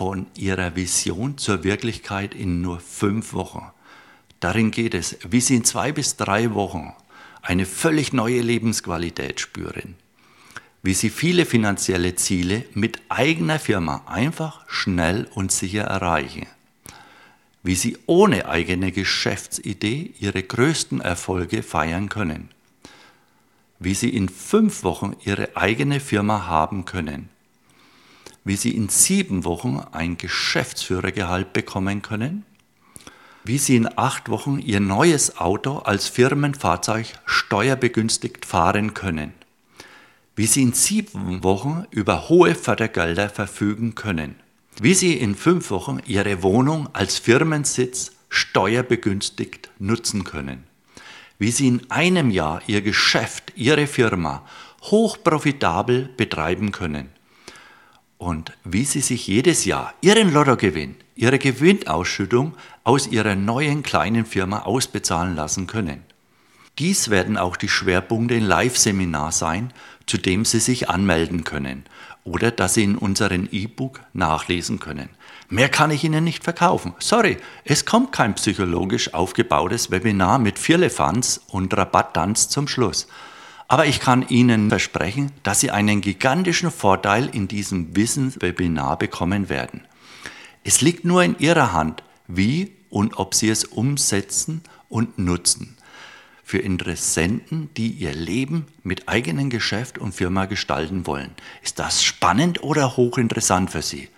von 0.00 0.28
Ihrer 0.34 0.76
Vision 0.76 1.36
zur 1.36 1.62
Wirklichkeit 1.62 2.34
in 2.34 2.62
nur 2.62 2.80
fünf 2.80 3.34
Wochen. 3.34 3.70
Darin 4.40 4.70
geht 4.70 4.94
es, 4.94 5.18
wie 5.28 5.42
Sie 5.42 5.56
in 5.56 5.64
zwei 5.64 5.92
bis 5.92 6.16
drei 6.16 6.54
Wochen 6.54 6.94
eine 7.42 7.66
völlig 7.66 8.14
neue 8.14 8.40
Lebensqualität 8.40 9.40
spüren. 9.40 9.96
Wie 10.82 10.94
Sie 10.94 11.10
viele 11.10 11.44
finanzielle 11.44 12.14
Ziele 12.14 12.64
mit 12.72 13.02
eigener 13.10 13.58
Firma 13.58 14.02
einfach, 14.06 14.64
schnell 14.68 15.28
und 15.34 15.52
sicher 15.52 15.82
erreichen. 15.82 16.46
Wie 17.62 17.74
Sie 17.74 17.98
ohne 18.06 18.48
eigene 18.48 18.92
Geschäftsidee 18.92 20.14
Ihre 20.18 20.42
größten 20.42 21.02
Erfolge 21.02 21.62
feiern 21.62 22.08
können. 22.08 22.48
Wie 23.78 23.92
Sie 23.92 24.08
in 24.08 24.30
fünf 24.30 24.82
Wochen 24.82 25.14
Ihre 25.26 25.58
eigene 25.58 26.00
Firma 26.00 26.46
haben 26.46 26.86
können 26.86 27.28
wie 28.44 28.56
Sie 28.56 28.70
in 28.70 28.88
sieben 28.88 29.44
Wochen 29.44 29.80
ein 29.92 30.16
Geschäftsführergehalt 30.16 31.52
bekommen 31.52 32.02
können, 32.02 32.44
wie 33.44 33.58
Sie 33.58 33.76
in 33.76 33.88
acht 33.98 34.28
Wochen 34.28 34.58
Ihr 34.58 34.80
neues 34.80 35.38
Auto 35.38 35.78
als 35.78 36.08
Firmenfahrzeug 36.08 37.06
steuerbegünstigt 37.24 38.44
fahren 38.44 38.94
können, 38.94 39.32
wie 40.36 40.46
Sie 40.46 40.62
in 40.62 40.72
sieben 40.72 41.42
Wochen 41.42 41.84
über 41.90 42.28
hohe 42.28 42.54
Fördergelder 42.54 43.28
verfügen 43.28 43.94
können, 43.94 44.36
wie 44.80 44.94
Sie 44.94 45.14
in 45.14 45.34
fünf 45.34 45.70
Wochen 45.70 46.00
Ihre 46.06 46.42
Wohnung 46.42 46.88
als 46.92 47.18
Firmensitz 47.18 48.12
steuerbegünstigt 48.28 49.70
nutzen 49.78 50.24
können, 50.24 50.64
wie 51.38 51.50
Sie 51.50 51.68
in 51.68 51.90
einem 51.90 52.30
Jahr 52.30 52.62
Ihr 52.66 52.82
Geschäft, 52.82 53.52
Ihre 53.56 53.86
Firma 53.86 54.46
hochprofitabel 54.82 56.08
betreiben 56.16 56.72
können, 56.72 57.08
und 58.20 58.52
wie 58.64 58.84
Sie 58.84 59.00
sich 59.00 59.26
jedes 59.26 59.64
Jahr 59.64 59.94
Ihren 60.02 60.30
Lottogewinn, 60.30 60.94
Ihre 61.16 61.38
Gewinnausschüttung 61.38 62.54
aus 62.84 63.06
Ihrer 63.06 63.34
neuen 63.34 63.82
kleinen 63.82 64.26
Firma 64.26 64.60
ausbezahlen 64.60 65.34
lassen 65.34 65.66
können. 65.66 66.02
Dies 66.78 67.08
werden 67.08 67.38
auch 67.38 67.56
die 67.56 67.70
Schwerpunkte 67.70 68.34
im 68.34 68.44
Live-Seminar 68.44 69.32
sein, 69.32 69.72
zu 70.04 70.18
dem 70.18 70.44
Sie 70.44 70.60
sich 70.60 70.90
anmelden 70.90 71.44
können 71.44 71.84
oder 72.22 72.50
das 72.50 72.74
Sie 72.74 72.84
in 72.84 72.98
unserem 72.98 73.48
E-Book 73.50 74.00
nachlesen 74.12 74.80
können. 74.80 75.08
Mehr 75.48 75.70
kann 75.70 75.90
ich 75.90 76.04
Ihnen 76.04 76.22
nicht 76.22 76.44
verkaufen. 76.44 76.92
Sorry, 76.98 77.38
es 77.64 77.86
kommt 77.86 78.12
kein 78.12 78.34
psychologisch 78.34 79.14
aufgebautes 79.14 79.90
Webinar 79.90 80.38
mit 80.38 80.58
Firlefanz 80.58 81.40
und 81.48 81.74
Rabatttanz 81.74 82.50
zum 82.50 82.68
Schluss. 82.68 83.08
Aber 83.70 83.86
ich 83.86 84.00
kann 84.00 84.28
Ihnen 84.28 84.68
versprechen, 84.68 85.30
dass 85.44 85.60
Sie 85.60 85.70
einen 85.70 86.00
gigantischen 86.00 86.72
Vorteil 86.72 87.28
in 87.32 87.46
diesem 87.46 87.94
Wissenswebinar 87.94 88.98
bekommen 88.98 89.48
werden. 89.48 89.86
Es 90.64 90.80
liegt 90.80 91.04
nur 91.04 91.22
in 91.22 91.38
Ihrer 91.38 91.72
Hand, 91.72 92.02
wie 92.26 92.72
und 92.88 93.16
ob 93.16 93.32
Sie 93.32 93.48
es 93.48 93.64
umsetzen 93.64 94.62
und 94.88 95.20
nutzen. 95.20 95.76
Für 96.42 96.58
Interessenten, 96.58 97.70
die 97.76 97.92
ihr 97.92 98.12
Leben 98.12 98.66
mit 98.82 99.08
eigenem 99.08 99.50
Geschäft 99.50 99.98
und 99.98 100.16
Firma 100.16 100.46
gestalten 100.46 101.06
wollen. 101.06 101.30
Ist 101.62 101.78
das 101.78 102.02
spannend 102.02 102.64
oder 102.64 102.96
hochinteressant 102.96 103.70
für 103.70 103.82
Sie? 103.82 104.08